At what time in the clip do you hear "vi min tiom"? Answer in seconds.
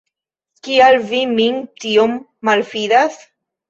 1.13-2.19